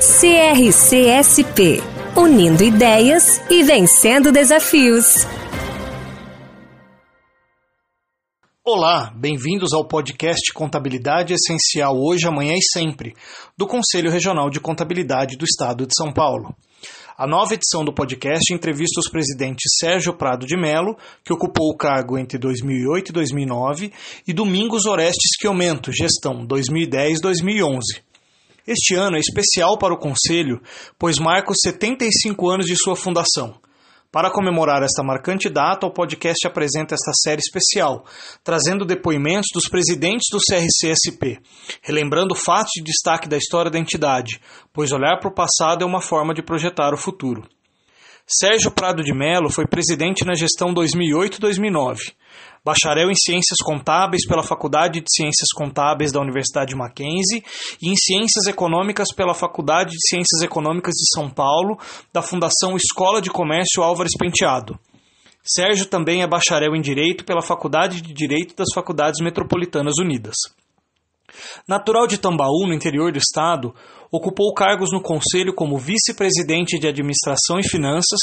[0.00, 1.82] CRCSP
[2.16, 5.26] Unindo ideias e vencendo desafios.
[8.64, 13.16] Olá, bem-vindos ao podcast Contabilidade Essencial hoje, amanhã e sempre,
[13.56, 16.54] do Conselho Regional de Contabilidade do Estado de São Paulo.
[17.16, 21.76] A nova edição do podcast entrevista os presidentes Sérgio Prado de Melo, que ocupou o
[21.76, 23.92] cargo entre 2008 e 2009,
[24.28, 28.06] e Domingos Orestes Quiomento, gestão 2010-2011.
[28.70, 30.60] Este ano é especial para o Conselho,
[30.98, 33.58] pois marca os 75 anos de sua fundação.
[34.12, 38.04] Para comemorar esta marcante data, o podcast apresenta esta série especial,
[38.44, 41.40] trazendo depoimentos dos presidentes do CRCSP,
[41.80, 44.38] relembrando fatos de destaque da história da entidade,
[44.70, 47.48] pois olhar para o passado é uma forma de projetar o futuro.
[48.26, 52.12] Sérgio Prado de Melo foi presidente na gestão 2008-2009
[52.64, 57.44] bacharel em Ciências Contábeis pela Faculdade de Ciências Contábeis da Universidade Mackenzie
[57.80, 61.78] e em Ciências Econômicas pela Faculdade de Ciências Econômicas de São Paulo,
[62.12, 64.78] da Fundação Escola de Comércio Álvares Penteado.
[65.44, 70.34] Sérgio também é bacharel em Direito pela Faculdade de Direito das Faculdades Metropolitanas Unidas.
[71.66, 73.74] Natural de Tambaú, no interior do estado,
[74.10, 78.18] ocupou cargos no conselho como vice-presidente de Administração e Finanças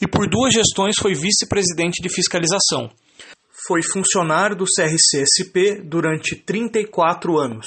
[0.00, 2.90] e por duas gestões foi vice-presidente de Fiscalização
[3.66, 7.66] foi funcionário do CRC-SP durante 34 anos,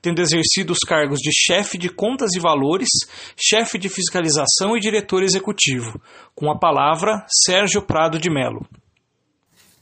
[0.00, 2.88] tendo exercido os cargos de chefe de contas e valores,
[3.36, 6.00] chefe de fiscalização e diretor executivo.
[6.34, 8.66] Com a palavra, Sérgio Prado de Melo.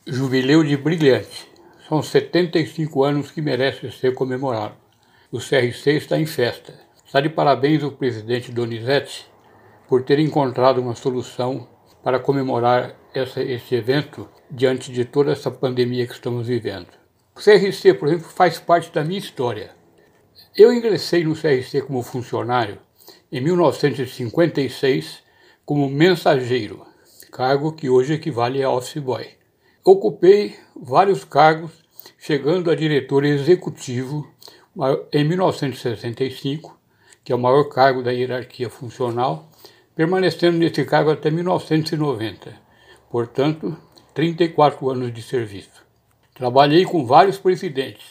[0.06, 1.48] Jubileu de brilhante.
[1.88, 4.74] São 75 anos que merece ser comemorado.
[5.30, 6.74] O CRC está em festa.
[7.04, 9.26] Está de parabéns o presidente Donizete
[9.88, 11.66] por ter encontrado uma solução
[12.02, 16.88] para comemorar essa, esse evento diante de toda essa pandemia que estamos vivendo.
[17.34, 19.70] O CRC, por exemplo, faz parte da minha história.
[20.56, 22.78] Eu ingressei no CRC como funcionário
[23.30, 25.22] em 1956
[25.64, 26.86] como mensageiro,
[27.30, 29.26] cargo que hoje equivale a office boy.
[29.84, 31.70] Ocupei vários cargos,
[32.18, 34.26] chegando a diretor executivo
[35.12, 36.78] em 1965,
[37.22, 39.50] que é o maior cargo da hierarquia funcional,
[39.94, 42.54] permanecendo nesse cargo até 1990.
[43.10, 43.76] Portanto,
[44.18, 45.86] 34 anos de serviço.
[46.34, 48.04] Trabalhei com vários presidentes,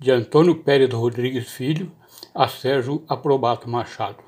[0.00, 1.92] de Antônio Pérez Rodrigues Filho
[2.34, 4.18] a Sérgio Aprobato Machado.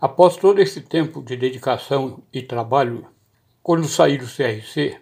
[0.00, 3.06] Após todo esse tempo de dedicação e trabalho,
[3.62, 4.98] quando saí do CRC,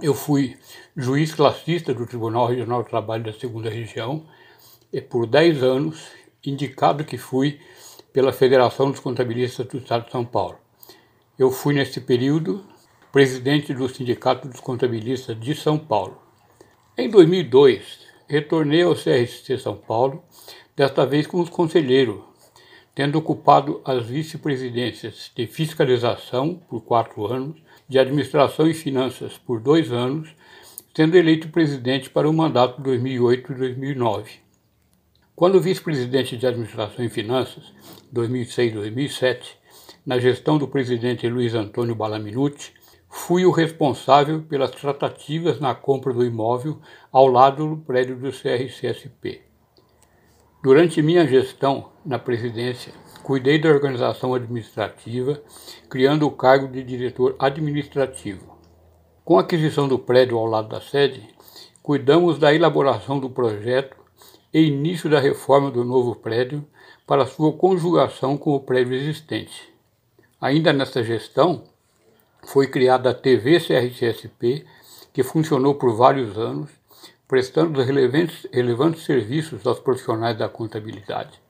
[0.00, 0.56] eu fui
[0.96, 4.26] juiz classista do Tribunal Regional do Trabalho da Segunda Região
[4.90, 6.06] e por 10 anos
[6.42, 7.60] indicado que fui
[8.10, 10.56] pela Federação dos Contabilistas do Estado de São Paulo.
[11.38, 12.64] Eu fui nesse período
[13.10, 16.20] presidente do Sindicato dos Contabilistas de São Paulo.
[16.96, 20.22] Em 2002, retornei ao CRC São Paulo,
[20.76, 22.26] desta vez como conselheiro,
[22.94, 27.56] tendo ocupado as vice-presidências de fiscalização por quatro anos,
[27.88, 30.28] de administração e finanças por dois anos,
[30.94, 34.32] sendo eleito presidente para o mandato 2008 e 2009.
[35.34, 37.72] Quando vice-presidente de administração e finanças,
[38.12, 39.56] 2006-2007,
[40.04, 42.76] na gestão do presidente Luiz Antônio Balaminuti,
[43.08, 46.78] Fui o responsável pelas tratativas na compra do imóvel
[47.10, 49.42] ao lado do prédio do CRCSP.
[50.62, 52.92] Durante minha gestão na presidência,
[53.22, 55.40] cuidei da organização administrativa,
[55.88, 58.58] criando o cargo de diretor administrativo.
[59.24, 61.28] Com a aquisição do prédio ao lado da sede,
[61.82, 63.96] cuidamos da elaboração do projeto
[64.52, 66.64] e início da reforma do novo prédio
[67.06, 69.72] para sua conjugação com o prédio existente.
[70.40, 71.64] Ainda nesta gestão,
[72.46, 74.64] foi criada a TV CRCSP,
[75.12, 76.70] que funcionou por vários anos,
[77.26, 81.40] prestando relevantes, relevantes serviços aos profissionais da contabilidade.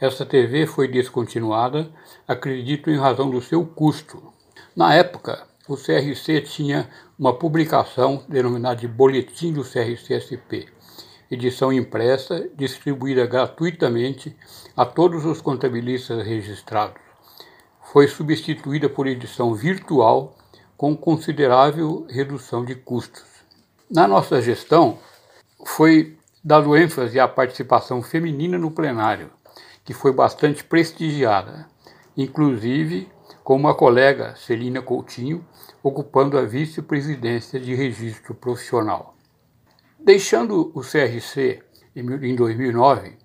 [0.00, 1.90] Essa TV foi descontinuada,
[2.26, 4.32] acredito, em razão do seu custo.
[4.74, 6.88] Na época, o CRC tinha
[7.18, 10.68] uma publicação denominada de Boletim do CRCSP,
[11.30, 14.34] edição impressa, distribuída gratuitamente
[14.74, 17.09] a todos os contabilistas registrados
[17.92, 20.36] foi substituída por edição virtual
[20.76, 23.24] com considerável redução de custos.
[23.90, 24.98] Na nossa gestão,
[25.66, 29.32] foi dado ênfase à participação feminina no plenário,
[29.84, 31.66] que foi bastante prestigiada,
[32.16, 33.08] inclusive
[33.42, 35.44] com uma colega, Celina Coutinho,
[35.82, 39.16] ocupando a vice-presidência de registro profissional.
[39.98, 41.60] Deixando o CRC
[41.96, 43.18] em 2009,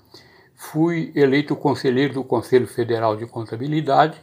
[0.56, 4.20] fui eleito conselheiro do Conselho Federal de Contabilidade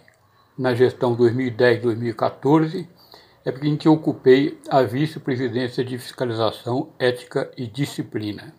[0.57, 2.87] na gestão 2010-2014,
[3.45, 8.55] é em que ocupei a vice-presidência de Fiscalização, Ética e Disciplina.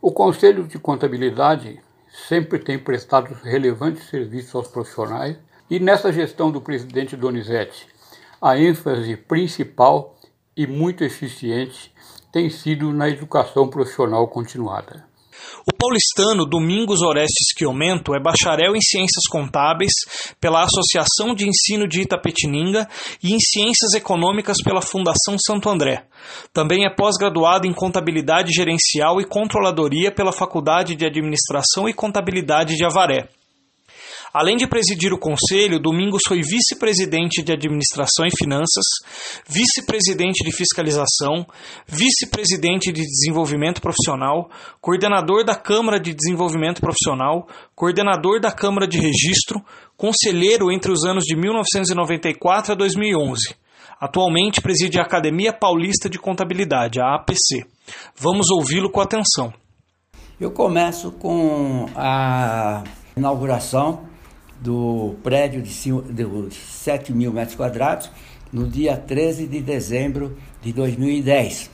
[0.00, 1.80] O Conselho de Contabilidade
[2.28, 5.36] sempre tem prestado relevantes serviços aos profissionais
[5.70, 7.88] e nessa gestão do presidente Donizete,
[8.40, 10.16] a ênfase principal
[10.56, 11.92] e muito eficiente
[12.30, 15.07] tem sido na educação profissional continuada.
[15.66, 19.92] O paulistano Domingos Orestes Quiomento é bacharel em Ciências Contábeis
[20.40, 22.88] pela Associação de Ensino de Itapetininga
[23.22, 26.04] e em Ciências Econômicas pela Fundação Santo André.
[26.52, 32.84] Também é pós-graduado em Contabilidade Gerencial e Controladoria pela Faculdade de Administração e Contabilidade de
[32.84, 33.28] Avaré.
[34.32, 38.84] Além de presidir o conselho, Domingos foi vice-presidente de Administração e Finanças,
[39.48, 41.46] vice-presidente de Fiscalização,
[41.86, 49.60] vice-presidente de Desenvolvimento Profissional, coordenador da Câmara de Desenvolvimento Profissional, coordenador da Câmara de Registro,
[49.96, 53.56] conselheiro entre os anos de 1994 a 2011.
[54.00, 57.66] Atualmente preside a Academia Paulista de Contabilidade, a APC.
[58.14, 59.52] Vamos ouvi-lo com atenção.
[60.38, 62.84] Eu começo com a
[63.16, 64.06] inauguração
[64.60, 68.10] do prédio de, de 7 mil metros quadrados
[68.52, 71.70] no dia 13 de dezembro de 2010.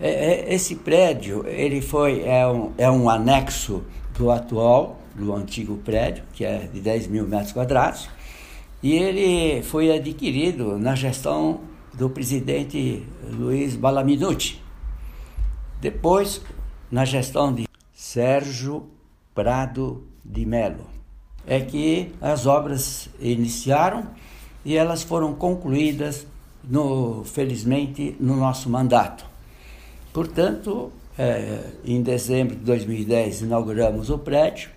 [0.00, 3.82] É, é, esse prédio ele foi, é, um, é um anexo
[4.16, 8.08] do atual, do antigo prédio, que é de 10 mil metros quadrados,
[8.82, 11.60] e ele foi adquirido na gestão
[11.92, 14.62] do presidente Luiz Balaminuti.
[15.80, 16.40] Depois,
[16.90, 18.88] na gestão de Sérgio
[19.34, 20.99] Prado de Melo
[21.46, 24.06] é que as obras iniciaram
[24.64, 26.26] e elas foram concluídas,
[26.62, 29.24] no, felizmente, no nosso mandato.
[30.12, 34.70] Portanto, é, em dezembro de 2010 inauguramos o prédio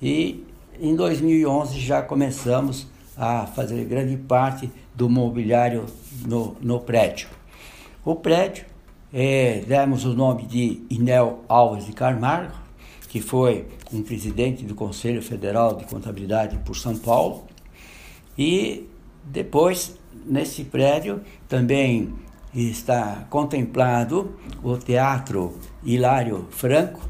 [0.00, 0.44] e
[0.80, 5.86] em 2011 já começamos a fazer grande parte do mobiliário
[6.26, 7.28] no, no prédio.
[8.04, 8.64] O prédio,
[9.12, 12.54] é, demos o nome de Inel Alves de Carmargo,
[13.08, 17.46] que foi um presidente do Conselho Federal de Contabilidade por São Paulo.
[18.36, 18.86] E
[19.24, 19.96] depois,
[20.26, 22.12] nesse prédio, também
[22.54, 27.00] está contemplado o Teatro Hilário Franco,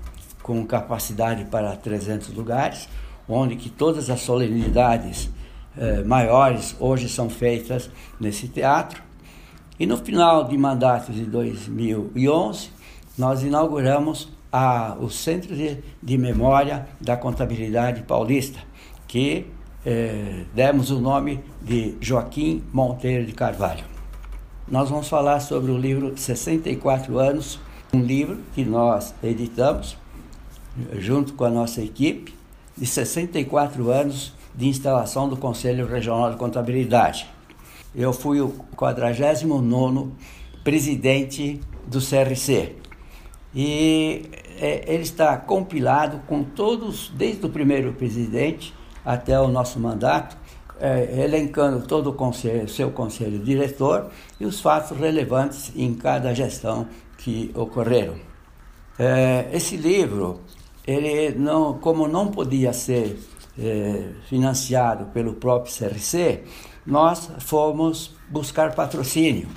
[0.42, 2.88] com capacidade para 300 lugares,
[3.28, 5.28] onde que todas as solenidades
[5.76, 9.02] eh, maiores hoje são feitas nesse teatro.
[9.78, 12.70] E no final de mandato de 2011,
[13.16, 18.58] nós inauguramos a, o Centro de, de Memória da Contabilidade Paulista,
[19.06, 19.46] que
[19.84, 23.84] eh, demos o nome de Joaquim Monteiro de Carvalho.
[24.66, 27.58] Nós vamos falar sobre o livro 64 anos,
[27.92, 29.96] um livro que nós editamos
[30.98, 32.34] junto com a nossa equipe,
[32.76, 37.28] de 64 anos de instalação do Conselho Regional de Contabilidade.
[37.94, 40.10] Eu fui o 49º
[40.62, 42.76] presidente do CRC.
[43.54, 44.30] E
[44.60, 48.74] é, ele está compilado com todos, desde o primeiro presidente
[49.05, 50.36] até o nosso mandato,
[50.81, 56.86] é, elencando todo o conselho, seu conselho diretor e os fatos relevantes em cada gestão
[57.17, 58.17] que ocorreram.
[58.98, 60.40] É, esse livro,
[60.86, 63.19] ele não, como não podia ser
[63.58, 66.44] é, financiado pelo próprio CRC,
[66.86, 69.48] nós fomos buscar patrocínio.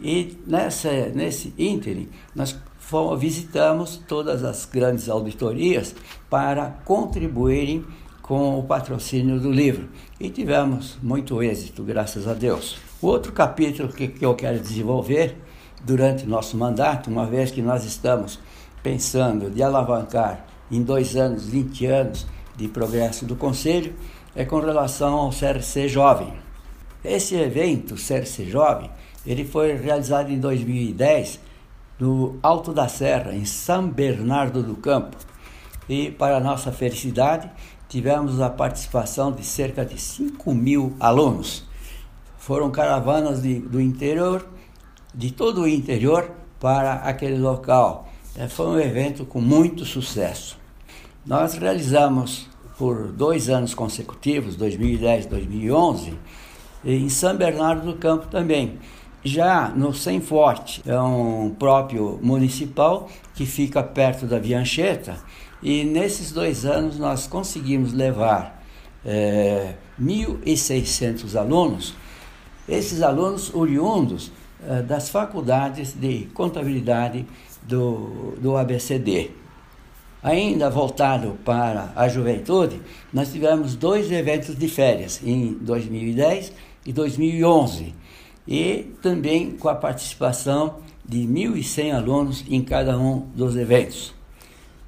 [0.00, 2.56] E nessa, nesse ínterim, nós
[2.88, 5.94] fomos, visitamos todas as grandes auditorias
[6.30, 7.84] para contribuírem
[8.22, 12.78] com o patrocínio do livro e tivemos muito êxito, graças a Deus.
[13.02, 15.36] O outro capítulo que, que eu quero desenvolver
[15.84, 18.40] durante nosso mandato, uma vez que nós estamos
[18.82, 22.26] pensando de alavancar em dois anos, 20 anos
[22.56, 23.94] de progresso do Conselho,
[24.34, 26.32] é com relação ao CRC Jovem.
[27.04, 28.90] Esse evento, CRC Jovem,
[29.26, 31.47] ele foi realizado em 2010
[31.98, 35.16] no Alto da Serra, em São Bernardo do Campo.
[35.88, 37.50] E, para nossa felicidade,
[37.88, 41.64] tivemos a participação de cerca de 5 mil alunos.
[42.38, 44.46] Foram caravanas de, do interior,
[45.14, 48.08] de todo o interior, para aquele local.
[48.36, 50.58] É, foi um evento com muito sucesso.
[51.24, 56.14] Nós realizamos por dois anos consecutivos, 2010 e 2011,
[56.84, 58.78] em São Bernardo do Campo também.
[59.24, 65.16] Já no Sem Forte, é um próprio municipal que fica perto da Viancheta,
[65.60, 68.62] E nesses dois anos nós conseguimos levar
[69.04, 71.94] é, 1.600 alunos,
[72.68, 74.30] esses alunos oriundos
[74.64, 77.26] é, das faculdades de contabilidade
[77.62, 79.32] do, do ABCD.
[80.22, 82.80] Ainda voltado para a juventude,
[83.12, 86.52] nós tivemos dois eventos de férias, em 2010
[86.86, 87.94] e 2011,
[88.48, 94.14] e também com a participação de 1.100 alunos em cada um dos eventos,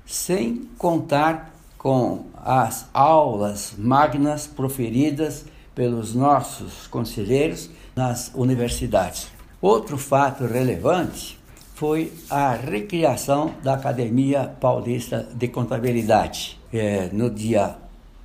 [0.07, 9.29] sem contar com as aulas magnas proferidas pelos nossos conselheiros nas universidades.
[9.61, 11.39] Outro fato relevante
[11.75, 17.77] foi a recriação da Academia Paulista de Contabilidade, é, no dia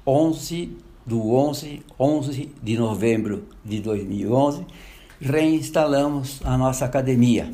[0.08, 4.66] 11 do 11, 11 de novembro de 2011,
[5.20, 7.52] reinstalamos a nossa academia.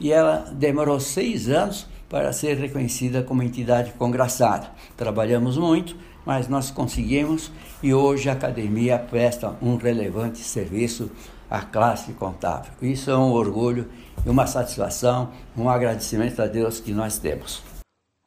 [0.00, 4.70] E ela demorou seis anos para ser reconhecida como entidade congraçada.
[4.96, 7.50] Trabalhamos muito, mas nós conseguimos
[7.82, 11.10] e hoje a academia presta um relevante serviço
[11.50, 12.72] à classe contábil.
[12.82, 13.88] Isso é um orgulho
[14.24, 17.62] e uma satisfação, um agradecimento a Deus que nós temos.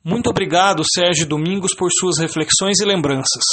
[0.03, 3.43] Muito obrigado, Sérgio Domingos, por suas reflexões e lembranças.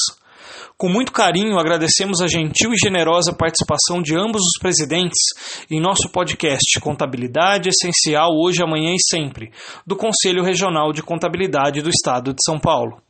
[0.76, 5.21] Com muito carinho, agradecemos a gentil e generosa participação de ambos os presidentes
[5.71, 9.52] em nosso podcast Contabilidade Essencial Hoje, Amanhã e Sempre,
[9.87, 13.00] do Conselho Regional de Contabilidade do Estado de São Paulo.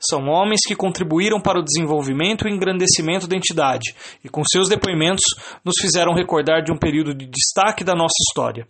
[0.00, 5.24] São homens que contribuíram para o desenvolvimento e engrandecimento da entidade e, com seus depoimentos,
[5.62, 8.66] nos fizeram recordar de um período de destaque da nossa história.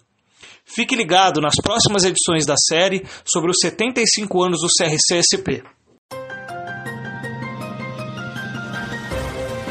[0.64, 5.62] Fique ligado nas próximas edições da série sobre os 75 anos do CRCSP.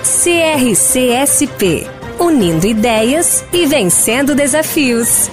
[0.10, 1.88] CRCSP
[2.20, 5.30] Unindo ideias e vencendo desafios.